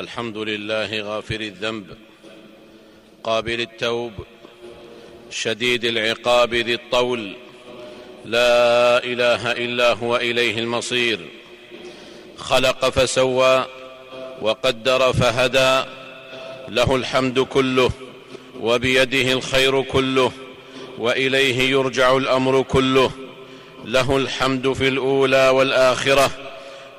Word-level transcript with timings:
الحمد 0.00 0.38
لله 0.38 1.00
غافر 1.00 1.40
الذنب 1.40 1.86
قابل 3.24 3.60
التوب 3.60 4.12
شديد 5.30 5.84
العقاب 5.84 6.54
ذي 6.54 6.74
الطول. 6.74 7.32
لا 8.24 9.04
إله 9.04 9.52
إلا 9.52 9.92
هو 9.92 10.16
إليه 10.16 10.58
المصير. 10.58 11.20
خلق 12.36 12.88
فسوى 12.88 13.64
وقدر 14.42 15.12
فهدى 15.12 15.90
له 16.68 16.96
الحمد 16.96 17.40
كله 17.40 17.90
وبيده 18.60 19.32
الخير 19.32 19.82
كله 19.82 20.32
وإليه 20.98 21.70
يرجع 21.70 22.16
الأمر 22.16 22.62
كله. 22.62 23.10
له 23.84 24.16
الحمد 24.16 24.72
في 24.72 24.88
الأولى 24.88 25.48
والآخرة 25.48 26.30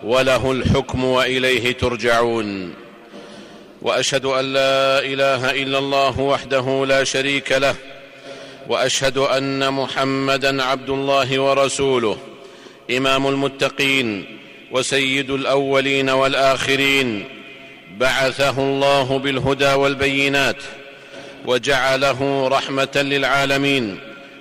وله 0.04 0.52
الحكم 0.52 1.04
وإليه 1.04 1.72
ترجعون. 1.72 2.85
وأشهد 3.86 4.26
أن 4.26 4.54
لا 4.54 5.00
إله 5.00 5.52
إلا 5.52 5.78
الله 5.78 6.20
وحده 6.20 6.86
لا 6.86 7.04
شريك 7.04 7.52
له 7.52 7.76
وأشهد 8.68 9.18
أن 9.18 9.74
محمدا 9.74 10.64
عبد 10.64 10.90
الله 10.90 11.40
ورسوله 11.40 12.18
إمام 12.98 13.28
المتقين 13.28 14.38
وسيد 14.72 15.30
الأولين 15.30 16.10
والآخرين 16.10 17.26
بعثه 17.98 18.60
الله 18.60 19.20
بالهدى 19.20 19.74
والبينات 19.74 20.64
وجعله 21.46 22.48
رحمة 22.48 22.96
للعالمين 22.96 24.00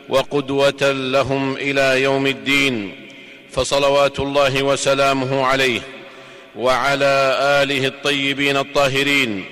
وقدوة 0.08 0.92
لهم 0.92 1.56
إلى 1.56 2.02
يوم 2.02 2.26
الدين 2.26 2.94
فصلوات 3.50 4.20
الله 4.20 4.62
وسلامه 4.62 5.46
عليه. 5.46 5.80
وعلى 6.56 7.38
آله 7.62 7.86
الطيبين 7.86 8.56
الطاهرين 8.56 9.44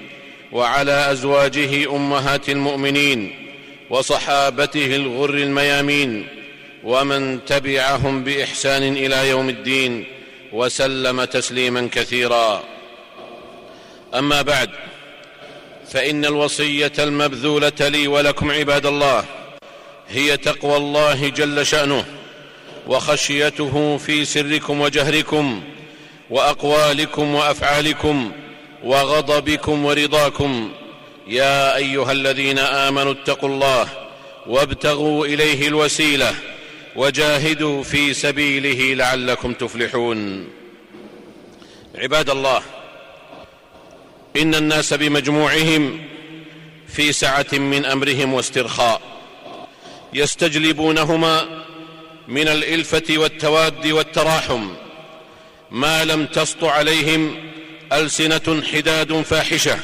وعلى 0.52 1.10
أزواجه 1.10 1.96
أمهات 1.96 2.48
المؤمنين 2.48 3.48
وصحابته 3.90 4.96
الغر 4.96 5.34
الميامين 5.34 6.28
ومن 6.84 7.44
تبعهم 7.44 8.24
بإحسان 8.24 8.82
إلى 8.82 9.28
يوم 9.28 9.48
الدين 9.48 10.04
وسلم 10.52 11.24
تسليما 11.24 11.88
كثيرا. 11.92 12.62
أما 14.14 14.42
بعد 14.42 14.70
فإن 15.90 16.24
الوصية 16.24 16.92
المبذولة 16.98 17.72
لي 17.80 18.06
ولكم 18.06 18.50
عباد 18.50 18.86
الله 18.86 19.24
هي 20.08 20.36
تقوى 20.36 20.76
الله 20.76 21.28
جل 21.28 21.66
شأنه 21.66 22.04
وخشيته 22.86 23.96
في 23.96 24.24
سركم 24.24 24.80
وجهركم 24.80 25.62
وأقوالكم 26.32 27.34
وأفعالكم 27.34 28.32
وغضبكم 28.84 29.84
ورضاكم. 29.84 30.72
يا 31.26 31.76
أيها 31.76 32.12
الذين 32.12 32.58
آمنوا 32.58 33.12
اتقوا 33.12 33.48
الله 33.48 33.88
وابتغوا 34.46 35.26
إليه 35.26 35.68
الوسيلة 35.68 36.34
وجاهدوا 36.96 37.82
في 37.82 38.14
سبيله 38.14 38.94
لعلكم 38.94 39.52
تفلحون. 39.52 40.48
عباد 41.94 42.30
الله 42.30 42.62
إن 44.36 44.54
الناس 44.54 44.94
بمجموعهم 44.94 46.00
في 46.88 47.12
سعة 47.12 47.52
من 47.52 47.84
أمرهم 47.84 48.34
واسترخاء 48.34 49.00
يستجلبونهما 50.14 51.64
من 52.28 52.48
الإلفة 52.48 53.18
والتواد 53.18 53.86
والتراحم. 53.86 54.68
ما 55.72 56.04
لم 56.04 56.26
تسط 56.26 56.64
عليهم 56.64 57.36
ألسنة 57.92 58.62
حداد 58.72 59.22
فاحشة 59.22 59.78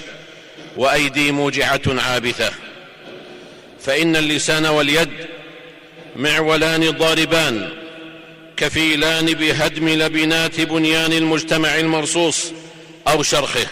وأيدي 0.77 1.33
موجعة 1.33 1.81
عابثة. 1.87 2.51
فإن 3.81 4.17
اللسان 4.17 4.67
واليد 4.67 5.11
معولان 6.17 6.91
ضاربان 6.91 7.71
كفيلان 8.57 9.27
بهدم 9.27 9.89
لبنات 9.89 10.61
بنيان 10.61 11.13
المجتمع 11.13 11.79
المرصوص 11.79 12.53
أو 13.09 13.23
شرخه. 13.23 13.67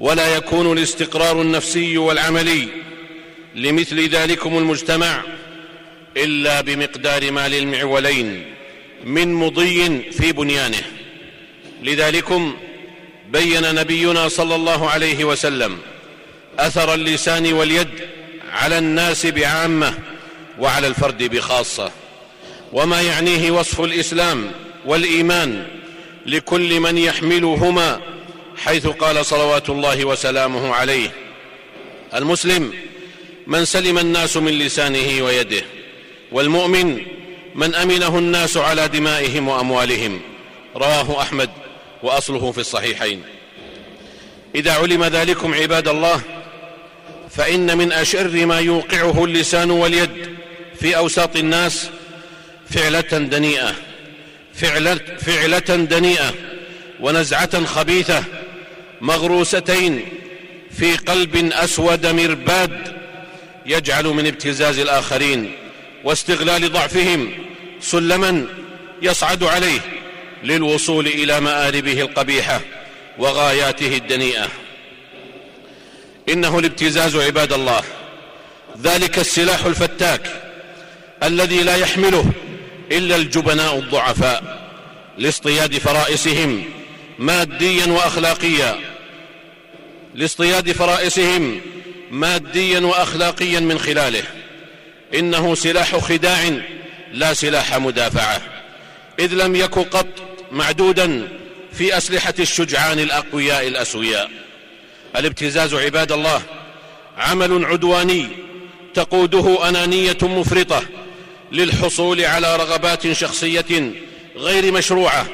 ولا 0.00 0.36
يكون 0.36 0.78
الاستقرار 0.78 1.42
النفسي 1.42 1.98
والعملي 1.98 2.68
لمثل 3.54 4.08
ذلكم 4.08 4.58
المجتمع 4.58 5.22
إلا 6.16 6.60
بمقدار 6.60 7.30
ما 7.30 7.48
للمعولين 7.48 8.55
من 9.06 9.34
مضي 9.34 10.02
في 10.12 10.32
بنيانه. 10.32 10.82
لذلكم 11.82 12.56
بين 13.28 13.74
نبينا 13.74 14.28
صلى 14.28 14.54
الله 14.54 14.90
عليه 14.90 15.24
وسلم 15.24 15.78
أثر 16.58 16.94
اللسان 16.94 17.52
واليد 17.52 17.88
على 18.52 18.78
الناس 18.78 19.26
بعامة 19.26 19.94
وعلى 20.58 20.86
الفرد 20.86 21.22
بخاصة. 21.22 21.90
وما 22.72 23.02
يعنيه 23.02 23.50
وصف 23.50 23.80
الإسلام 23.80 24.50
والإيمان 24.86 25.66
لكل 26.26 26.80
من 26.80 26.98
يحملهما 26.98 28.00
حيث 28.56 28.86
قال 28.86 29.26
صلوات 29.26 29.70
الله 29.70 30.04
وسلامه 30.04 30.74
عليه. 30.74 31.10
المسلم 32.14 32.72
من 33.46 33.64
سلم 33.64 33.98
الناس 33.98 34.36
من 34.36 34.52
لسانه 34.52 35.24
ويده 35.24 35.62
والمؤمن 36.32 37.15
من 37.56 37.74
أمنه 37.74 38.18
الناس 38.18 38.56
على 38.56 38.88
دمائهم 38.88 39.48
وأموالهم. 39.48 40.20
رواه 40.76 41.22
أحمد 41.22 41.50
وأصله 42.02 42.52
في 42.52 42.58
الصحيحين. 42.58 43.22
إذا 44.54 44.72
علم 44.72 45.04
ذلكم 45.04 45.54
عباد 45.54 45.88
الله 45.88 46.20
فإن 47.30 47.78
من 47.78 47.92
أشر 47.92 48.46
ما 48.46 48.60
يوقعه 48.60 49.24
اللسان 49.24 49.70
واليد 49.70 50.36
في 50.80 50.96
أوساط 50.96 51.36
الناس 51.36 51.90
فعلة 52.70 53.00
دنيئة. 53.18 53.74
فعلة, 54.54 55.00
فعلة 55.18 55.84
دنيئة 55.84 56.34
ونزعة 57.00 57.64
خبيثة 57.64 58.24
مغروستين 59.00 60.08
في 60.78 60.96
قلب 60.96 61.52
أسود 61.52 62.06
مرباد 62.06 62.96
يجعل 63.66 64.04
من 64.04 64.26
ابتزاز 64.26 64.78
الآخرين 64.78 65.52
واستغلال 66.04 66.72
ضعفهم 66.72 67.45
سلما 67.80 68.46
يصعد 69.02 69.44
عليه 69.44 69.80
للوصول 70.44 71.06
إلى 71.06 71.40
مآربه 71.40 72.00
القبيحة 72.00 72.60
وغاياته 73.18 73.96
الدنيئة. 73.96 74.48
إنه 76.28 76.58
الابتزاز 76.58 77.16
عباد 77.16 77.52
الله. 77.52 77.82
ذلك 78.82 79.18
السلاح 79.18 79.64
الفتاك 79.64 80.42
الذي 81.22 81.62
لا 81.62 81.76
يحمله 81.76 82.32
إلا 82.92 83.16
الجبناء 83.16 83.78
الضعفاء 83.78 84.66
لاصطياد 85.18 85.78
فرائسهم 85.78 86.64
ماديا 87.18 87.86
واخلاقيا. 87.86 88.78
لاصطياد 90.14 90.72
فرائسهم 90.72 91.60
ماديا 92.10 92.80
واخلاقيا 92.80 93.60
من 93.60 93.78
خلاله. 93.78 94.22
إنه 95.14 95.54
سلاح 95.54 95.96
خداع 95.96 96.60
لا 97.16 97.34
سلاح 97.34 97.76
مدافعه 97.76 98.42
إذ 99.18 99.34
لم 99.34 99.56
يك 99.56 99.78
قط 99.78 100.06
معدودا 100.52 101.28
في 101.72 101.96
أسلحة 101.96 102.34
الشجعان 102.38 102.98
الأقوياء 102.98 103.68
الأسوياء. 103.68 104.30
الابتزاز 105.16 105.74
عباد 105.74 106.12
الله 106.12 106.42
عمل 107.18 107.64
عدواني 107.64 108.28
تقوده 108.94 109.68
أنانية 109.68 110.16
مفرطة 110.22 110.82
للحصول 111.52 112.24
على 112.24 112.56
رغبات 112.56 113.12
شخصية 113.12 113.92
غير 114.36 114.72
مشروعة 114.72 115.26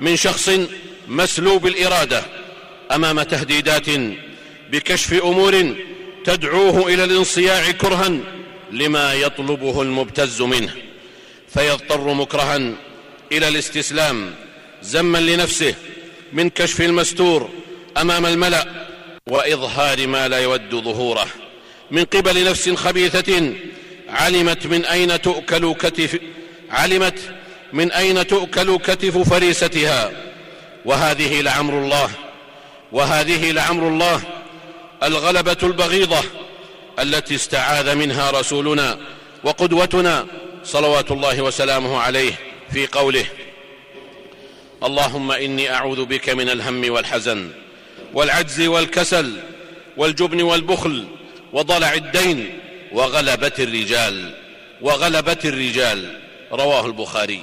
من 0.00 0.16
شخص 0.16 0.50
مسلوب 1.08 1.66
الإرادة 1.66 2.22
أمام 2.92 3.22
تهديدات 3.22 3.86
بكشف 4.70 5.12
أمور 5.12 5.74
تدعوه 6.24 6.88
إلى 6.88 7.04
الانصياع 7.04 7.70
كرها 7.70 8.10
لما 8.72 9.14
يطلبه 9.14 9.82
المبتز 9.82 10.42
منه. 10.42 10.91
فيضطر 11.54 12.14
مكرها 12.14 12.56
إلى 13.32 13.48
الاستسلام 13.48 14.34
زما 14.82 15.18
لنفسه 15.18 15.74
من 16.32 16.50
كشف 16.50 16.80
المستور 16.80 17.50
أمام 17.96 18.26
الملأ 18.26 18.66
وإظهار 19.28 20.06
ما 20.06 20.28
لا 20.28 20.38
يود 20.38 20.74
ظهوره. 20.74 21.26
من 21.90 22.04
قبل 22.04 22.44
نفس 22.44 22.70
خبيثة 22.70 23.52
علمت 24.08 24.66
من 24.66 24.84
أين 24.84 25.22
تؤكل 25.22 25.74
كتف 25.74 26.18
علمت 26.70 27.18
من 27.72 27.92
أين 27.92 28.26
تؤكل 28.26 28.78
كتف 28.78 29.18
فريستها. 29.18 30.12
وهذه 30.84 31.40
لعمر 31.40 31.78
الله 31.78 32.10
وهذه 32.92 33.50
لعمر 33.50 33.88
الله 33.88 34.22
الغلبة 35.02 35.56
البغيضة 35.62 36.20
التي 36.98 37.34
استعاذ 37.34 37.94
منها 37.94 38.30
رسولنا 38.30 38.98
وقدوتنا 39.44 40.26
صلوات 40.64 41.10
الله 41.10 41.42
وسلامه 41.42 41.98
عليه 41.98 42.32
في 42.72 42.86
قوله 42.86 43.24
اللهم 44.84 45.32
إني 45.32 45.74
أعوذ 45.74 46.04
بك 46.04 46.28
من 46.28 46.48
الهم 46.48 46.92
والحزن 46.92 47.50
والعجز 48.14 48.60
والكسل 48.60 49.32
والجبن 49.96 50.42
والبخل 50.42 51.06
وضلع 51.52 51.94
الدين 51.94 52.58
وغلبة 52.92 53.52
الرجال 53.58 54.34
وغلبة 54.82 55.38
الرجال 55.44 56.20
رواه 56.52 56.86
البخاري. 56.86 57.42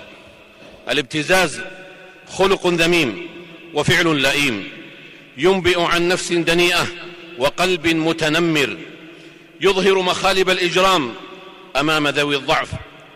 الابتزاز 0.89 1.61
خلق 2.27 2.67
ذميم 2.67 3.27
وفعل 3.73 4.21
لئيم 4.21 4.69
ينبئ 5.37 5.81
عن 5.81 6.07
نفس 6.07 6.31
دنيئة 6.31 6.87
وقلب 7.37 7.87
متنمر 7.87 8.77
يظهر 9.61 10.01
مخالب 10.01 10.49
الإجرام 10.49 11.13
أمام 11.75 12.07
ذوي 12.07 12.35
الضعف 12.35 12.69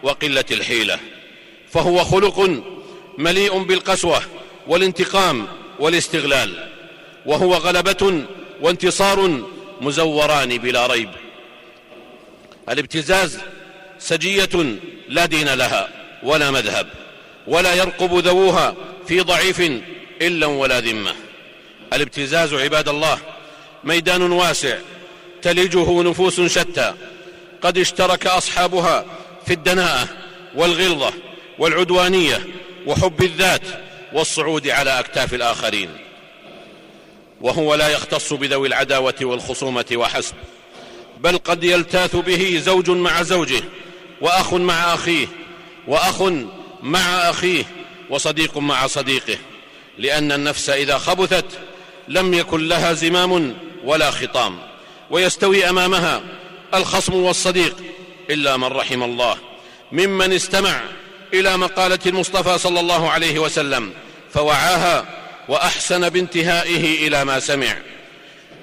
وقلة 0.04 0.46
الحيلة. 0.52 1.00
فهو 1.72 2.04
خلق 2.04 2.64
مليء 3.18 3.64
بالقسوة 3.64 4.22
والانتقام 4.68 5.48
والاستغلال 5.80 6.70
وهو 7.26 7.54
غلبة 7.54 8.24
وانتصار 8.62 9.44
مزوران 9.82 10.58
بلا 10.58 10.88
ريب. 10.88 11.10
الابتزاز 12.70 13.40
سجية 14.00 14.50
لا 15.10 15.26
دين 15.26 15.54
لها 15.54 15.90
ولا 16.24 16.52
مذهب 16.52 16.88
ولا 17.48 17.74
يرقب 17.74 18.18
ذووها 18.18 18.76
في 19.08 19.22
ضعيف 19.22 19.62
إلا 20.22 20.46
ولا 20.46 20.80
ذمة. 20.80 21.16
الابتزاز 21.94 22.54
عباد 22.54 22.90
الله 22.90 23.18
ميدان 23.84 24.32
واسع 24.32 24.78
تلجه 25.42 26.02
نفوس 26.02 26.42
شتى 26.42 26.94
قد 27.62 27.78
اشترك 27.78 28.28
أصحابها 28.28 29.06
في 29.46 29.54
الدناءة 29.54 30.08
والغلظة 30.56 31.14
والعدوانية 31.60 32.48
وحب 32.86 33.24
الذات 33.24 33.62
والصعود 34.14 34.68
على 34.68 35.00
أكتاف 35.00 35.34
الآخرين. 35.34 35.90
وهو 37.42 37.76
لا 37.76 37.88
يختص 37.88 38.34
بذوي 38.34 38.68
العداوة 38.68 39.16
والخصومة 39.22 39.86
وحسب 39.94 40.36
بل 41.20 41.38
قد 41.38 41.64
يلتاث 41.64 42.16
به 42.16 42.62
زوج 42.66 42.90
مع 42.90 43.24
زوجه 43.24 43.62
وأخ 44.22 44.54
مع 44.54 44.94
أخيه 44.94 45.28
وأخ 45.88 46.22
مع 46.84 47.30
أخيه 47.30 47.64
وصديق 48.10 48.58
مع 48.58 48.88
صديقه 48.88 49.38
لأن 49.98 50.32
النفس 50.32 50.70
إذا 50.70 50.98
خبثت 50.98 51.46
لم 52.08 52.34
يكن 52.34 52.68
لها 52.68 52.94
زمام 52.94 53.56
ولا 53.84 54.12
خطام 54.12 54.60
ويستوي 55.12 55.70
أمامها 55.70 56.22
الخصم 56.74 57.14
والصديق 57.14 57.76
إلا 58.30 58.58
من 58.58 58.68
رحم 58.68 59.04
الله 59.04 59.38
ممن 59.92 60.34
استمع 60.34 60.82
إلى 61.34 61.58
مقالة 61.58 62.00
المصطفى 62.06 62.58
صلى 62.58 62.80
الله 62.80 63.10
عليه 63.10 63.40
وسلم 63.40 63.94
فوعاها 64.34 65.06
وأحسن 65.50 66.10
بانتهائه 66.10 67.08
إلى 67.08 67.26
ما 67.26 67.40
سمع. 67.40 67.78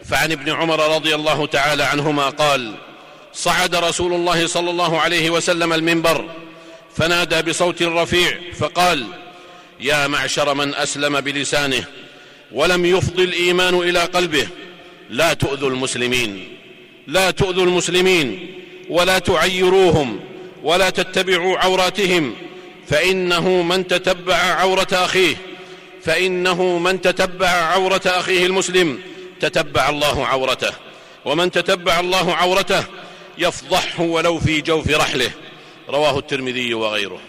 فعن 0.04 0.32
ابن 0.32 0.50
عمر 0.52 0.94
رضي 0.94 1.14
الله 1.14 1.46
تعالى 1.46 1.82
عنهما 1.82 2.28
قال 2.28 2.74
صعد 3.34 3.74
رسول 3.74 4.12
الله 4.12 4.46
صلى 4.46 4.70
الله 4.70 5.00
عليه 5.00 5.30
وسلم 5.30 5.72
المنبر 5.72 6.30
فنادى 6.96 7.50
بصوت 7.50 7.82
رفيع 7.82 8.38
فقال 8.58 9.06
يا 9.80 10.06
معشر 10.06 10.54
من 10.54 10.74
أسلم 10.74 11.20
بلسانه 11.20 11.84
ولم 12.52 12.86
يفض 12.86 13.20
الإيمان 13.20 13.74
إلى 13.74 14.00
قلبه 14.00 14.48
لا 15.10 15.32
تؤذوا 15.32 15.70
المسلمين 15.70 16.56
لا 17.06 17.30
تؤذوا 17.30 17.64
المسلمين 17.64 18.54
ولا 18.90 19.19
تعيروهم 19.19 20.20
ولا 20.62 20.90
تتبعوا 20.90 21.58
عوراتهم. 21.58 22.34
فإنه 22.88 23.48
من 23.48 23.87
تتبع 23.87 24.37
عورة 24.37 24.88
أخيه 24.92 25.37
فإنه 26.02 26.78
من 26.78 27.00
تتبع 27.00 27.48
عورة 27.48 28.02
أخيه 28.06 28.46
المسلم 28.46 29.00
تتبع 29.40 29.88
الله 29.88 30.26
عورته. 30.26 30.72
ومن 31.25 31.50
تتبع 31.50 32.00
الله 32.00 32.34
عورته 32.34 32.84
يفضحه 33.38 34.02
ولو 34.02 34.38
في 34.38 34.60
جوف 34.60 34.90
رحله. 34.90 35.31
رواه 35.88 36.19
الترمذي 36.19 36.75
وغيره. 36.75 37.20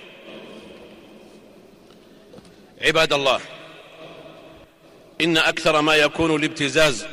عباد 2.81 3.13
الله 3.13 3.39
إن 5.21 5.37
أكثر 5.37 5.81
ما 5.81 5.95
يكون 5.95 6.35
الابتزاز 6.35 7.05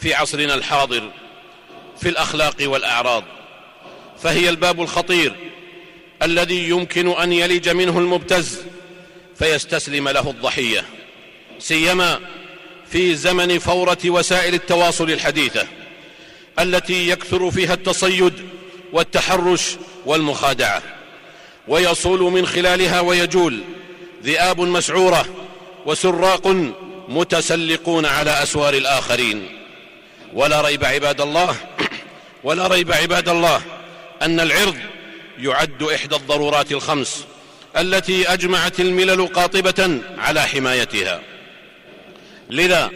في 0.00 0.14
عصرنا 0.14 0.54
الحاضر 0.54 1.10
في 2.00 2.08
الأخلاق 2.08 2.56
والأعراض. 2.60 3.24
فهي 4.22 4.48
الباب 4.48 4.80
الخطير 4.80 5.34
الذي 6.22 6.68
يمكن 6.68 7.08
أن 7.08 7.32
يلج 7.32 7.68
منه 7.68 7.98
المبتز 7.98 8.58
فيستسلم 9.38 10.08
له 10.08 10.30
الضحية. 10.30 10.84
سيما 11.58 12.20
في 12.90 13.14
زمن 13.14 13.58
فورة 13.58 13.98
وسائل 14.06 14.54
التواصل 14.54 15.10
الحديثة 15.10 15.66
التي 16.58 17.08
يكثر 17.08 17.50
فيها 17.50 17.74
التصيد 17.74 18.32
والتحرش 18.92 19.76
والمخادعة. 20.06 20.82
ويصول 21.68 22.20
من 22.20 22.46
خلالها 22.46 23.00
ويجول 23.00 23.60
ذئاب 24.24 24.60
مسعورة 24.60 25.26
وسراق 25.86 26.46
متسلقون 27.08 28.06
على 28.06 28.42
أسوار 28.42 28.74
الآخرين. 28.74 29.48
ولا 30.34 30.60
ريب 30.60 30.84
عباد 30.84 31.20
الله 31.20 31.56
ولا 32.44 32.66
ريب 32.66 32.92
عباد 32.92 33.28
الله 33.28 33.62
أن 34.22 34.40
العرض 34.40 34.76
يعد 35.38 35.82
إحدى 35.82 36.16
الضرورات 36.16 36.72
الخمس 36.72 37.24
التي 37.78 38.32
أجمعت 38.32 38.80
الملل 38.80 39.26
قاطبة 39.26 40.00
على 40.18 40.42
حمايتها. 40.42 41.20
لذا 42.50 42.90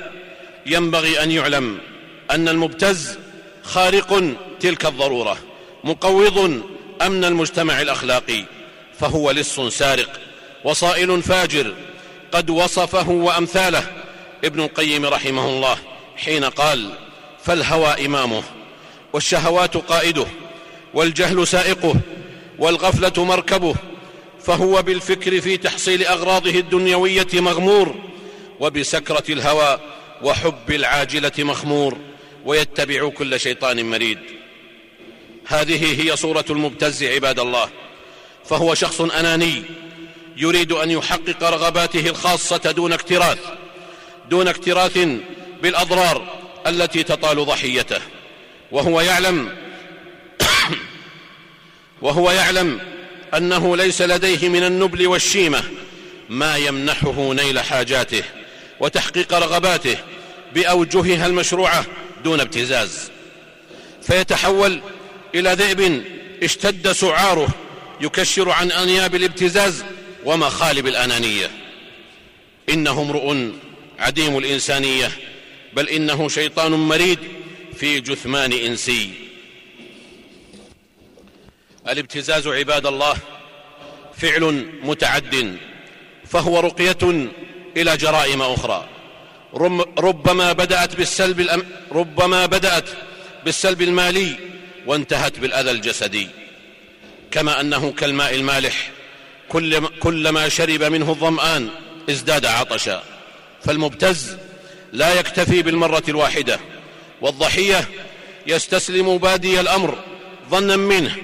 ينبغي 0.66 1.22
أن 1.22 1.30
يعلم 1.30 1.78
أن 2.30 2.48
المبتز 2.48 3.18
خارق 3.62 4.34
تلك 4.60 4.86
الضرورة 4.86 5.38
مقوض 5.84 6.62
أمن 7.02 7.24
المجتمع 7.24 7.80
الأخلاقي 7.80 8.44
فهو 9.00 9.30
لص 9.30 9.60
سارق 9.60 10.20
وصائل 10.64 11.22
فاجر 11.22 11.74
قد 12.32 12.50
وصفه 12.50 13.08
وأمثاله 13.08 13.82
ابن 14.44 14.60
القيم 14.60 15.06
رحمه 15.06 15.48
الله 15.48 15.78
حين 16.16 16.44
قال 16.44 16.90
فالهوى 17.44 18.06
إمامه 18.06 18.42
والشهوات 19.12 19.76
قائده 19.76 20.26
والجهل 20.96 21.46
سائقه 21.46 21.94
والغفلة 22.58 23.24
مركبه 23.24 23.74
فهو 24.42 24.82
بالفكر 24.82 25.40
في 25.40 25.56
تحصيل 25.56 26.04
أغراضه 26.04 26.50
الدنيوية 26.50 27.26
مغمور 27.34 27.94
وبسكرة 28.60 29.24
الهوى 29.28 29.80
وحب 30.22 30.70
العاجلة 30.70 31.32
مخمور 31.38 31.96
ويتبع 32.44 33.08
كل 33.08 33.40
شيطان 33.40 33.90
مريد. 33.90 34.18
هذه 35.46 36.02
هي 36.02 36.16
صورة 36.16 36.44
المبتز 36.50 37.04
عباد 37.04 37.38
الله 37.38 37.68
فهو 38.44 38.74
شخص 38.74 39.00
أناني 39.00 39.62
يريد 40.36 40.72
أن 40.72 40.90
يحقق 40.90 41.42
رغباته 41.42 42.10
الخاصة 42.10 42.56
دون 42.56 42.92
اكتراث 42.92 43.38
دون 44.30 44.48
اكتراث 44.48 44.98
بالأضرار 45.62 46.38
التي 46.66 47.02
تطال 47.02 47.44
ضحيته 47.46 48.00
وهو 48.72 49.00
يعلم 49.00 49.65
وهو 52.02 52.30
يعلم 52.30 52.80
أنه 53.36 53.76
ليس 53.76 54.02
لديه 54.02 54.48
من 54.48 54.62
النبل 54.62 55.06
والشيمة 55.06 55.62
ما 56.28 56.56
يمنحه 56.56 57.32
نيل 57.32 57.60
حاجاته 57.60 58.22
وتحقيق 58.80 59.34
رغباته 59.34 59.96
بأوجهها 60.54 61.26
المشروعة 61.26 61.86
دون 62.24 62.40
ابتزاز. 62.40 63.10
فيتحول 64.02 64.80
إلى 65.34 65.52
ذئب 65.52 66.04
اشتد 66.42 66.92
سعاره 66.92 67.48
يكشر 68.00 68.50
عن 68.50 68.70
أنياب 68.70 69.14
الابتزاز 69.14 69.84
ومخالب 70.24 70.86
الأنانية. 70.86 71.50
إنه 72.68 73.02
امرؤ 73.02 73.36
عديم 73.98 74.38
الإنسانية 74.38 75.12
بل 75.72 75.88
إنه 75.88 76.28
شيطان 76.28 76.72
مريد 76.72 77.18
في 77.78 78.00
جثمان 78.00 78.52
إنسي. 78.52 79.25
الابتزاز 81.88 82.46
عباد 82.46 82.86
الله 82.86 83.16
فعل 84.16 84.66
متعد 84.82 85.56
فهو 86.26 86.60
رقية 86.60 87.28
إلى 87.76 87.96
جرائم 87.96 88.42
أخرى. 88.42 88.88
ربما 89.98 90.52
بدأت 90.52 90.96
بالسلب 90.96 91.40
الأم... 91.40 91.62
ربما 91.92 92.46
بدأت 92.46 92.88
بالسلب 93.44 93.82
المالي 93.82 94.36
وانتهت 94.86 95.38
بالأذى 95.38 95.70
الجسدي. 95.70 96.28
كما 97.30 97.60
أنه 97.60 97.92
كالماء 97.92 98.34
المالح 98.34 98.90
كل 99.48 99.86
كلما 99.86 100.48
شرب 100.48 100.82
منه 100.82 101.10
الظمآن 101.10 101.68
ازداد 102.10 102.46
عطشا. 102.46 103.02
فالمبتز 103.64 104.36
لا 104.92 105.20
يكتفي 105.20 105.62
بالمرة 105.62 106.02
الواحدة 106.08 106.60
والضحية 107.20 107.88
يستسلم 108.46 109.18
بادي 109.18 109.60
الأمر 109.60 109.98
ظنا 110.50 110.76
منه. 110.76 111.16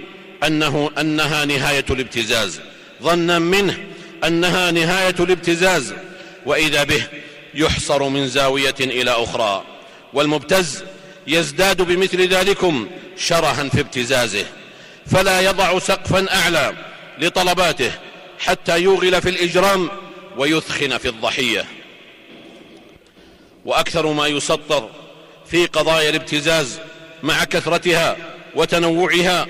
أنه 0.47 0.91
أنها 0.99 1.45
نهاية 1.45 1.85
الابتزاز. 1.91 2.61
ظنا 3.03 3.39
منه 3.39 3.85
أنها 4.25 4.71
نهاية 4.71 5.15
الابتزاز. 5.21 5.95
وإذا 6.47 6.85
به 6.85 7.07
يحصر 7.55 8.09
من 8.09 8.29
زاوية 8.29 8.75
إلى 8.81 9.11
أخرى. 9.11 9.65
والمبتز 10.13 10.85
يزداد 11.27 11.83
بمثل 11.83 12.29
ذلكم 12.29 12.91
شرها 13.17 13.69
في 13.69 13.81
ابتزازه. 13.81 14.45
فلا 15.07 15.41
يضع 15.41 15.79
سقفا 15.79 16.35
أعلى 16.35 16.73
لطلباته 17.19 17.91
حتى 18.39 18.81
يوغل 18.81 19.23
في 19.23 19.29
الإجرام 19.29 19.91
ويثخن 20.37 20.99
في 20.99 21.09
الضحية. 21.09 21.65
وأكثر 23.65 24.07
ما 24.07 24.27
يسطر 24.27 24.91
في 25.51 25.67
قضايا 25.67 26.11
الابتزاز 26.11 26.79
مع 27.23 27.45
كثرتها 27.45 28.17
وتنوعها 28.55 29.47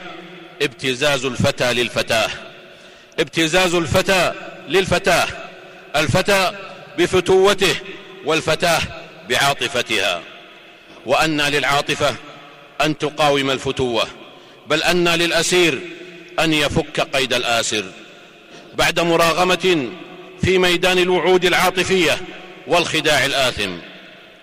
ابتزاز 0.62 1.24
الفتى 1.24 1.72
للفتاة. 1.72 2.30
ابتزاز 3.18 3.74
الفتى 3.74 4.32
للفتاة. 4.68 5.26
الفتى 5.96 6.52
بفتوته 6.98 7.74
والفتاة 8.24 8.80
بعاطفتها. 9.28 10.22
وأن 11.06 11.40
للعاطفة 11.40 12.14
أن 12.80 12.98
تقاوم 12.98 13.50
الفتوة 13.50 14.06
بل 14.66 14.82
أن 14.82 15.08
للأسير 15.08 15.78
أن 16.40 16.52
يفك 16.52 17.00
قيد 17.00 17.32
الآسر. 17.34 17.84
بعد 18.74 19.00
مراغمة 19.00 19.88
في 20.44 20.58
ميدان 20.58 20.98
الوعود 20.98 21.44
العاطفية 21.44 22.18
والخداع 22.66 23.24
الآثم. 23.24 23.78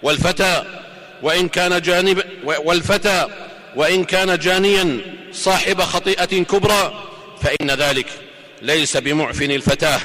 والفتى 0.03 0.63
وإن 1.21 1.49
كان 1.49 1.81
جانب 1.81 2.23
والفتى 2.43 3.27
وإن 3.75 4.03
كان 4.03 4.38
جانيا 4.38 4.99
صاحب 5.31 5.81
خطيئة 5.81 6.43
كبرى 6.43 7.03
فإن 7.41 7.71
ذلك 7.71 8.07
ليس 8.61 8.97
بمعف 8.97 9.41
الفتاة 9.41 9.99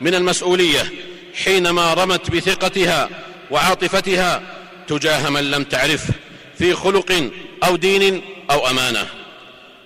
من 0.00 0.14
المسؤولية 0.14 0.92
حينما 1.44 1.94
رمت 1.94 2.30
بثقتها 2.30 3.08
وعاطفتها 3.50 4.42
تجاه 4.88 5.30
من 5.30 5.50
لم 5.50 5.64
تعرفه 5.64 6.14
في 6.58 6.74
خلق 6.74 7.30
أو 7.64 7.76
دين 7.76 8.22
أو 8.50 8.70
أمانة. 8.70 9.06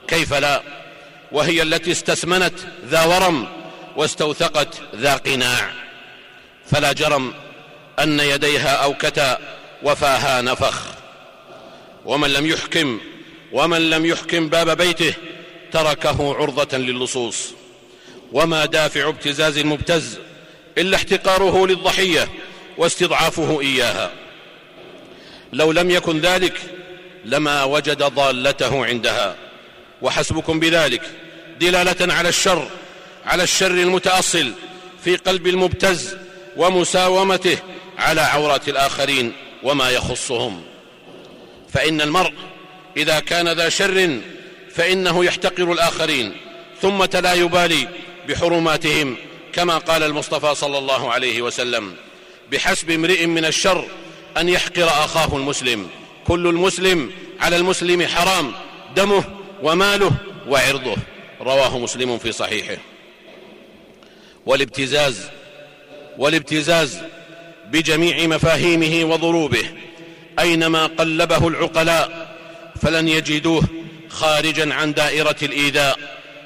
كيف 0.08 0.34
لا؟ 0.34 0.62
وهي 1.32 1.62
التي 1.62 1.92
استسمنت 1.92 2.54
ذا 2.86 3.04
ورم 3.04 3.46
واستوثقت 3.96 4.74
ذا 4.96 5.14
قناع. 5.14 5.72
فلا 6.70 6.92
جرم 6.92 7.34
أن 7.98 8.20
يديها 8.20 8.74
أوكتا 8.74 9.38
وفاها 9.82 10.42
نفخ. 10.42 10.86
ومن 12.04 12.30
لم 12.32 12.46
يحكم 12.46 13.00
ومن 13.52 13.90
لم 13.90 14.06
يحكم 14.06 14.49
باب 14.49 14.76
بيته 14.76 15.14
تركه 15.73 16.35
عرضة 16.35 16.78
للصوص. 16.78 17.52
وما 18.32 18.64
دافع 18.64 19.09
ابتزاز 19.09 19.59
المبتز 19.59 20.18
إلا 20.78 20.97
احتقاره 20.97 21.66
للضحية 21.66 22.28
واستضعافه 22.78 23.61
إياها. 23.61 24.11
لو 25.52 25.73
لم 25.73 25.90
يكن 25.90 26.21
ذلك 26.21 26.61
لما 27.25 27.64
وجد 27.64 28.02
ضالته 28.02 28.87
عندها. 28.87 29.37
وحسبكم 30.02 30.61
بذلك 30.61 31.02
دلالة 31.61 32.14
على 32.14 32.28
الشر 32.28 32.68
على 33.25 33.42
الشر 33.42 33.71
المتأصل 33.71 34.52
في 35.04 35.16
قلب 35.16 35.47
المبتز 35.47 36.16
ومساومته 36.56 37.59
على 37.99 38.21
عورات 38.21 38.68
الآخرين 38.68 39.32
وما 39.62 39.90
يخصهم. 39.90 40.62
فإن 41.73 42.00
المرء 42.00 42.32
إذا 42.96 43.20
كان 43.20 43.49
ذا 43.49 43.68
شر 43.68 44.20
فإنه 44.75 45.25
يحتقر 45.25 45.72
الآخرين 45.72 46.37
ثم 46.82 47.04
لا 47.04 47.34
يبالي 47.34 47.88
بحرماتهم 48.28 49.16
كما 49.52 49.78
قال 49.78 50.02
المصطفى 50.02 50.54
صلى 50.54 50.78
الله 50.78 51.12
عليه 51.12 51.42
وسلم. 51.42 51.94
بحسب 52.52 52.90
امرئ 52.90 53.26
من 53.26 53.44
الشر 53.44 53.84
أن 54.37 54.49
يحقر 54.49 54.84
أخاه 54.84 55.37
المسلم. 55.37 55.88
كل 56.26 56.46
المسلم 56.46 57.11
على 57.40 57.56
المسلم 57.56 58.06
حرام 58.06 58.52
دمه 58.96 59.25
وماله 59.62 60.12
وعرضه. 60.49 60.96
رواه 61.40 61.78
مسلم 61.78 62.18
في 62.18 62.32
صحيحه. 62.32 62.76
والابتزاز 64.46 65.30
والابتزاز 66.18 66.99
بجميع 67.70 68.26
مفاهيمه 68.26 69.12
وضروبه 69.12 69.64
أينما 70.38 70.87
قلبه 70.87 71.49
العقلاء 71.49 72.31
فلن 72.83 73.09
يجدوه 73.09 73.62
خارجا 74.09 74.75
عن 74.75 74.93
دائرة 74.93 75.37
الإيذاء. 75.43 75.99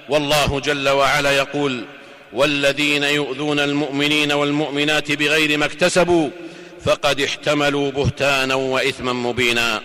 والله 0.09 0.61
جل 0.61 0.89
وعلا 0.89 1.31
يقول 1.31 1.85
والذين 2.33 3.03
يؤذون 3.03 3.59
المؤمنين 3.59 4.33
والمؤمنات 4.33 5.13
بغير 5.13 5.59
ما 5.59 5.65
اكتسبوا 5.65 6.31
فقد 6.85 7.21
احتملوا 7.21 7.91
بهتانا 7.91 8.55
واثما 8.55 9.13
مبينا. 9.13 9.83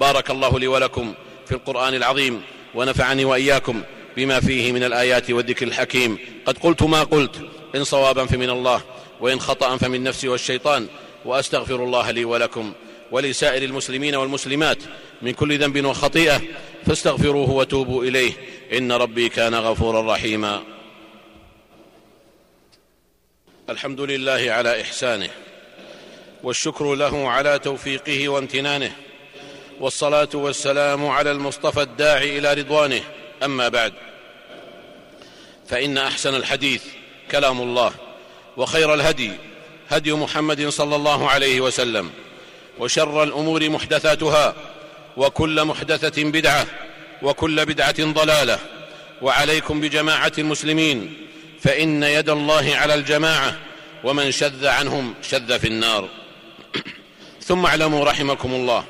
بارك 0.00 0.30
الله 0.30 0.58
لي 0.58 0.66
ولكم 0.66 1.14
في 1.46 1.52
القرآن 1.52 1.94
العظيم 1.94 2.42
ونفعني 2.74 3.24
وإياكم 3.24 3.82
بما 4.16 4.40
فيه 4.40 4.72
من 4.72 4.84
الآيات 4.84 5.30
والذكر 5.30 5.66
الحكيم. 5.66 6.18
قد 6.46 6.58
قلت 6.58 6.82
ما 6.82 7.02
قلت 7.02 7.36
إن 7.76 7.84
صوابا 7.84 8.26
فمن 8.26 8.50
الله 8.50 8.82
وإن 9.20 9.40
خطا 9.40 9.76
فمن 9.76 10.02
نفسي 10.02 10.28
والشيطان. 10.28 10.86
وأستغفر 11.24 11.84
الله 11.84 12.10
لي 12.10 12.24
ولكم 12.24 12.72
ولسائر 13.10 13.62
المسلمين 13.62 14.14
والمسلمات 14.14 14.78
من 15.22 15.32
كل 15.32 15.58
ذنب 15.58 15.84
وخطيئة 15.84 16.40
فاستغفروه 16.86 17.50
وتوبوا 17.50 18.04
إليه. 18.04 18.32
إن 18.72 18.92
ربي 18.92 19.28
كان 19.28 19.54
غفورا 19.54 20.14
رحيما. 20.14 20.62
الحمد 23.70 24.00
لله 24.00 24.52
على 24.52 24.80
إحسانه 24.80 25.30
والشكر 26.42 26.94
له 26.94 27.28
على 27.28 27.58
توفيقه 27.58 28.28
وامتنانه 28.28 28.92
والصلاة 29.80 30.28
والسلام 30.34 31.06
على 31.06 31.30
المصطفى 31.30 31.82
الداعي 31.82 32.38
إلى 32.38 32.54
رضوانه. 32.54 33.02
أما 33.42 33.68
بعد 33.68 33.92
فإن 35.68 35.98
أحسن 35.98 36.34
الحديث 36.34 36.84
كلام 37.30 37.60
الله 37.60 37.92
وخير 38.56 38.94
الهدي 38.94 39.32
هدي 39.88 40.12
محمد 40.12 40.68
صلى 40.68 40.96
الله 40.96 41.30
عليه 41.30 41.60
وسلم 41.60 42.10
وشر 42.78 43.22
الأمور 43.22 43.68
محدثاتها 43.68 44.54
وكل 45.20 45.64
محدثة 45.64 46.24
بدعة 46.24 46.66
وكل 47.22 47.66
بدعة 47.66 48.12
ضلالة 48.12 48.58
وعليكم 49.22 49.80
بجماعة 49.80 50.32
المسلمين 50.38 51.14
فإن 51.60 52.02
يد 52.02 52.28
الله 52.28 52.76
على 52.76 52.94
الجماعة 52.94 53.56
ومن 54.04 54.30
شذ 54.30 54.66
عنهم 54.66 55.14
شذ 55.22 55.58
في 55.58 55.66
النار. 55.66 56.08
ثم 57.48 57.66
اعلموا 57.66 58.04
رحمكم 58.04 58.52
الله 58.52 58.84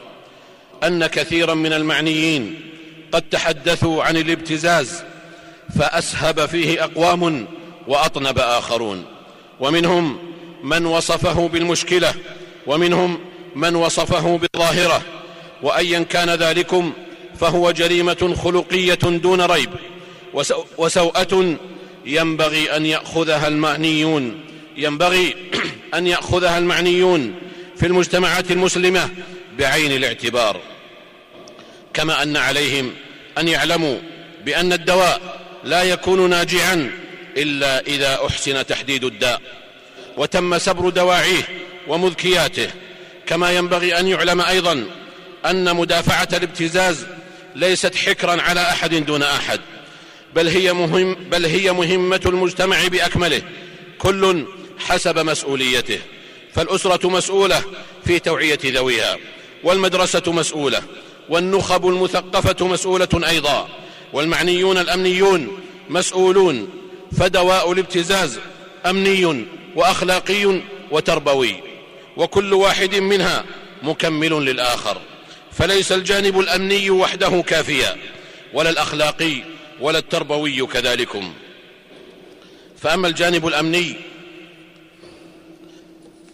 أن 0.85 1.07
كثيرا 1.07 1.55
من 1.55 1.73
المعنيين 1.73 2.61
قد 3.13 3.23
تحدثوا 3.23 4.05
عن 4.05 4.17
الابتزاز 4.17 5.03
فأسهب 5.79 6.47
فيه 6.47 6.85
أقوام 6.85 7.47
وأطنب 7.89 8.39
آخرون. 8.39 9.05
ومنهم 9.61 10.19
من 10.63 10.87
وصفه 10.87 11.49
بالمشكلة 11.49 12.15
ومنهم 12.67 13.21
من 13.55 13.77
وصفه 13.77 14.39
بالظاهرة. 14.39 15.20
وأيا 15.63 15.99
كان 15.99 16.31
ذلكم 16.31 16.93
فهو 17.41 17.71
جريمة 17.71 18.35
خلقية 18.45 18.95
دون 18.95 19.41
ريب 19.41 19.71
وسوءة 20.79 21.57
ينبغي 22.07 22.77
أن 22.77 22.87
يأخذها 22.87 23.49
المعنيون 23.49 24.41
ينبغي 24.77 25.37
أن 25.95 26.07
يأخذها 26.07 26.59
المعنيون 26.59 27.35
في 27.77 27.87
المجتمعات 27.87 28.51
المسلمة 28.51 29.09
بعين 29.59 29.93
الاعتبار 29.93 30.61
كما 31.95 32.23
أن 32.23 32.37
عليهم 32.37 32.93
أن 33.39 33.49
يعلموا 33.49 33.99
بأن 34.45 34.73
الدواء 34.73 35.41
لا 35.65 35.83
يكون 35.83 36.31
ناجعا 36.31 36.91
إلا 37.37 37.81
إذا 37.81 38.19
أحسن 38.27 38.67
تحديد 38.67 39.05
الداء 39.05 39.41
وتم 40.17 40.59
سبر 40.59 40.89
دواعيه 40.89 41.43
ومذكياته 41.89 42.71
كما 43.27 43.53
ينبغي 43.53 43.99
أن 43.99 44.07
يعلم 44.07 44.41
أيضا 44.41 44.85
أن 45.47 45.77
مدافعة 45.77 46.29
الابتزاز 46.33 47.07
ليست 47.57 47.95
حكرا 47.95 48.43
على 48.43 48.61
أحد 48.61 48.95
دون 48.95 49.23
أحد 49.23 49.61
بل 50.35 50.49
هي 50.49 50.73
مهم 50.73 51.15
بل 51.15 51.45
هي 51.45 51.73
مهمة 51.73 52.21
المجتمع 52.27 52.87
بأكمله. 52.87 53.43
كل 53.99 54.45
حسب 54.79 55.19
مسؤوليته. 55.19 55.99
فالأسرة 56.55 57.09
مسؤولة 57.09 57.63
في 58.05 58.19
توعية 58.19 58.59
ذويها 58.65 59.17
والمدرسة 59.65 60.33
مسؤولة 60.33 60.83
والنخب 61.29 61.89
المثقفة 61.89 62.67
مسؤولة 62.67 63.29
أيضا 63.29 63.69
والمعنيون 64.13 64.79
الأمنيون 64.79 65.61
مسؤولون 65.89 66.69
فدواء 67.19 67.73
الابتزاز 67.73 68.39
أمني 68.87 69.45
وأخلاقي 69.77 70.61
وتربوي 70.91 71.57
وكل 72.17 72.55
واحد 72.55 72.95
منها 72.95 73.45
مكمل 73.83 74.33
للآخر. 74.33 75.01
فليس 75.61 75.93
الجانب 75.93 76.41
الأمني 76.41 76.91
وحده 76.91 77.43
كافيا 77.43 77.97
ولا 78.53 78.71
الأخلاقي 78.71 79.43
ولا 79.81 79.99
التربوي 79.99 80.67
كذلكم. 80.67 81.35
فأما 82.79 83.09
الجانب 83.09 83.47
الأمني 83.47 83.95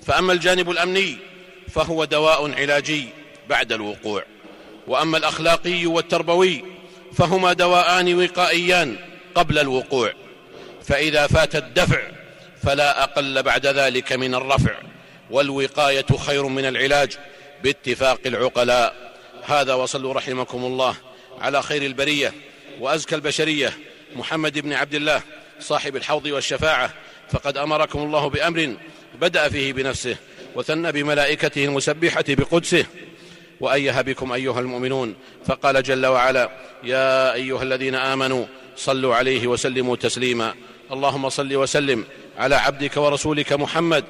فأما 0.07 0.33
الجانب 0.33 0.71
الأمني 0.71 1.17
فهو 1.75 2.05
دواء 2.05 2.53
علاجي 2.53 3.09
بعد 3.49 3.73
الوقوع. 3.73 4.25
وأما 4.87 5.19
الأخلاقي 5.19 5.87
والتربوي 5.87 6.65
فهما 7.19 7.53
دواءان 7.53 8.15
وقائيان 8.15 8.97
قبل 9.35 9.59
الوقوع. 9.59 10.13
فإذا 10.83 11.27
فات 11.27 11.57
الدفع 11.57 12.01
فلا 12.63 13.03
أقل 13.03 13.43
بعد 13.43 13.67
ذلك 13.67 14.13
من 14.13 14.35
الرفع 14.35 14.75
والوقاية 15.31 16.07
خير 16.27 16.47
من 16.47 16.65
العلاج 16.65 17.19
باتفاق 17.65 18.21
العقلاء. 18.27 19.07
هذا 19.47 19.75
وصلوا 19.75 20.15
رحمكم 20.15 20.65
الله 20.65 20.95
على 21.41 21.63
خير 21.63 21.83
البرية 21.83 22.35
وأزكى 22.81 23.15
البشرية 23.15 23.73
محمد 24.17 24.59
بن 24.59 24.73
عبد 24.73 24.95
الله 24.95 25.23
صاحب 25.61 25.97
الحوض 25.97 26.27
والشفاعة. 26.27 26.95
فقد 27.31 27.57
أمركم 27.59 27.99
الله 27.99 28.29
بأمر 28.29 28.77
بدأ 29.21 29.49
فيه 29.49 29.73
بنفسه 29.73 30.17
وثنى 30.55 30.93
بملائكته 30.93 31.65
المسبحة 31.65 32.25
بقدسه. 32.29 32.87
وايه 33.61 34.01
بكم 34.01 34.33
أيها 34.33 34.61
المؤمنون 34.61 35.15
فقال 35.47 35.83
جل 35.83 36.07
وعلا 36.07 36.51
يا 36.85 37.35
أيها 37.35 37.63
الذين 37.63 37.95
آمنوا 37.95 38.47
صلوا 38.77 39.15
عليه 39.15 39.47
وسلموا 39.47 39.97
تسليما. 39.97 40.55
اللهم 40.93 41.29
صل 41.29 41.57
وسلم 41.57 42.05
على 42.39 42.55
عبدك 42.55 42.97
ورسولك 42.97 43.53
محمد 43.53 44.05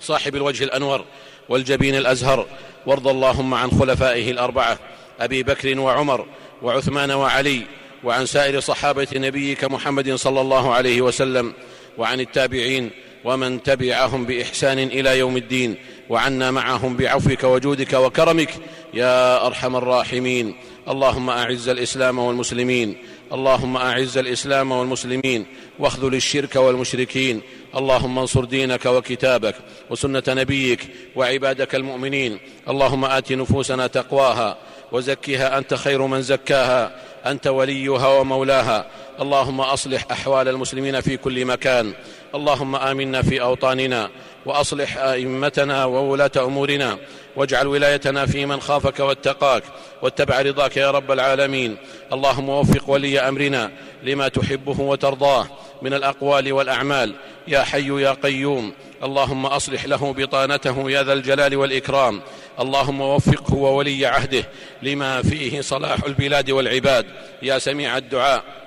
صاحب 0.00 0.36
الوجه 0.36 0.64
الأنور 0.64 1.04
والجبين 1.48 1.94
الأزهر 1.94 2.46
وارض 2.86 3.08
اللهم 3.08 3.54
عن 3.54 3.70
خلفائه 3.70 4.30
الأربعة 4.30 4.78
أبي 5.20 5.42
بكر 5.42 5.78
وعمر 5.80 6.26
وعثمان 6.62 7.10
وعلي 7.10 7.62
وعن 8.04 8.26
سائر 8.26 8.60
صحابة 8.60 9.06
نبيك 9.14 9.64
محمد 9.64 10.14
صلى 10.14 10.40
الله 10.40 10.74
عليه 10.74 11.00
وسلم 11.00 11.52
وعن 11.98 12.20
التابعين 12.20 12.90
ومن 13.26 13.62
تبعهم 13.62 14.24
بإحسان 14.24 14.78
إلى 14.78 15.18
يوم 15.18 15.36
الدين 15.36 15.76
وعنا 16.08 16.50
معهم 16.50 16.96
بعفوك 16.96 17.44
وجودك 17.44 17.92
وكرمك 17.92 18.50
يا 18.94 19.46
أرحم 19.46 19.76
الراحمين. 19.76 20.56
اللهم 20.88 21.30
أعز 21.30 21.68
الإسلام 21.68 22.18
والمسلمين 22.18 22.96
اللهم 23.32 23.76
أعز 23.76 24.18
الإسلام 24.18 24.72
والمسلمين 24.72 25.46
واخذل 25.78 26.14
الشرك 26.14 26.56
والمشركين. 26.56 27.40
اللهم 27.76 28.18
انصر 28.18 28.44
دينك 28.44 28.86
وكتابك 28.86 29.54
وسنة 29.90 30.22
نبيك 30.28 30.80
وعبادك 31.16 31.74
المؤمنين. 31.74 32.38
اللهم 32.68 33.04
آت 33.04 33.32
نفوسنا 33.32 33.86
تقواها 33.86 34.56
وزكها 34.92 35.58
أنت 35.58 35.74
خير 35.74 36.06
من 36.06 36.22
زكاها 36.22 36.96
أنت 37.26 37.46
وليها 37.46 38.08
ومولاها. 38.18 38.86
اللهم 39.20 39.60
أصلح 39.60 40.04
أحوال 40.10 40.48
المسلمين 40.48 41.00
في 41.00 41.16
كل 41.16 41.44
مكان. 41.44 41.92
اللهم 42.34 42.76
آمنا 42.76 43.22
في 43.22 43.42
أوطاننا 43.42 44.10
وأصلح 44.46 44.98
أئمتنا 44.98 45.84
وولاة 45.84 46.30
أمورنا. 46.36 46.98
واجعل 47.36 47.66
ولايتنا 47.66 48.26
في 48.26 48.46
من 48.46 48.60
خافك 48.60 49.00
واتقاك. 49.00 49.62
واتبع 50.02 50.40
رضاك 50.40 50.76
يا 50.76 50.90
رب 50.90 51.12
العالمين. 51.12 51.76
اللهم 52.12 52.48
وفق 52.48 52.90
ولي 52.90 53.20
أمرنا 53.20 53.70
لما 54.02 54.28
تحبه 54.28 54.80
وترضاه 54.80 55.46
من 55.82 55.94
الأقوال 55.94 56.52
والأعمال. 56.52 57.14
يا 57.48 57.62
حي 57.62 58.02
يا 58.02 58.10
قيوم. 58.10 58.72
اللهم 59.02 59.46
أصلح 59.46 59.84
له 59.84 60.12
بطانته 60.12 60.90
يا 60.90 61.02
ذا 61.02 61.12
الجلال 61.12 61.56
والإكرام. 61.56 62.20
اللهم 62.60 63.00
وفقه 63.00 63.54
وولي 63.54 64.06
عهده 64.06 64.44
لما 64.82 65.22
فيه 65.22 65.60
صلاح 65.60 66.04
البلاد 66.04 66.50
والعباد. 66.50 67.06
يا 67.42 67.58
سميع 67.58 67.96
الدعاء. 67.96 68.65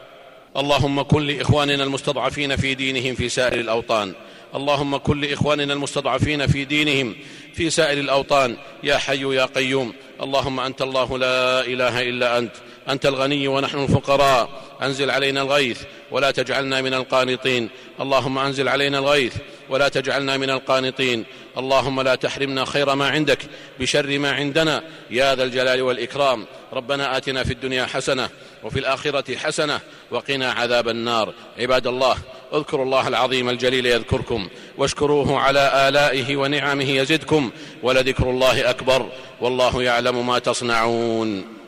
اللهم 0.60 1.02
كن 1.02 1.28
لإخواننا 1.28 1.84
المستضعفين 1.84 2.56
في 2.56 2.76
دينهم 2.76 3.16
في 3.16 3.30
سائر 3.30 3.60
الأوطان. 3.60 4.14
اللهم 4.56 4.98
كن 4.98 5.22
لإخواننا 5.22 5.74
المستضعفين 5.74 6.48
في 6.48 6.66
دينهم 6.66 7.16
في 7.54 7.70
سائر 7.70 7.98
الأوطان. 7.98 8.58
يا 8.84 8.98
حي 8.98 9.36
يا 9.36 9.46
قيوم. 9.46 9.94
اللهم 10.22 10.60
أنت 10.60 10.82
الله 10.82 11.18
لا 11.18 11.66
إله 11.66 12.02
إلا 12.02 12.38
أنت. 12.38 12.52
أنت 12.90 13.06
الغني 13.06 13.48
ونحن 13.48 13.84
الفقراء. 13.84 14.50
أنزل 14.82 15.12
علينا 15.12 15.42
الغيث 15.42 15.82
ولا 16.12 16.32
تجعلنا 16.32 16.82
من 16.82 16.94
القانطين. 16.94 17.70
اللهم 18.02 18.38
أنزل 18.38 18.70
علينا 18.70 19.00
الغيث 19.00 19.34
ولا 19.70 19.90
تجعلنا 19.90 20.38
من 20.38 20.50
القانطين. 20.50 21.26
اللهم 21.58 22.02
لا 22.02 22.16
تحرمنا 22.16 22.66
خير 22.66 22.96
ما 22.96 23.10
عندك 23.10 23.40
بشر 23.80 24.20
ما 24.20 24.32
عندنا. 24.32 24.84
يا 25.10 25.36
ذا 25.36 25.44
الجلال 25.44 25.82
والإكرام. 25.82 26.46
ربنا 26.74 27.18
آتنا 27.18 27.44
في 27.44 27.54
الدنيا 27.54 27.86
حسنة 27.86 28.30
وفي 28.64 28.80
الآخرة 28.80 29.38
حسنة 29.38 29.80
وقنا 30.12 30.52
عذاب 30.52 30.90
النار. 30.90 31.34
عباد 31.60 31.88
الله 31.88 32.18
اذكروا 32.54 32.86
الله 32.86 33.08
العظيم 33.08 33.50
الجليل 33.50 33.86
يذكركم 33.86 34.50
واشكروه 34.78 35.40
على 35.40 35.90
آلائه 35.90 36.36
ونعمه 36.36 36.90
يزدكم 36.90 37.52
ولذكر 37.84 38.30
الله 38.30 38.70
أكبر. 38.70 39.10
والله 39.42 39.84
يعلم 39.84 40.28
ما 40.28 40.40
تصنعون. 40.40 41.59